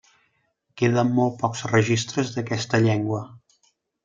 [0.81, 3.23] Queden molt pocs registres d'aquesta llengua.